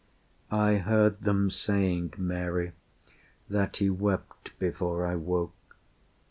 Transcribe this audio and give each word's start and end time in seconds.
"I 0.49 0.77
heard 0.77 1.21
them 1.21 1.51
saying, 1.51 2.15
Mary, 2.17 2.71
that 3.47 3.77
He 3.77 3.91
wept 3.91 4.49
Before 4.57 5.05
I 5.05 5.15
woke." 5.15 5.75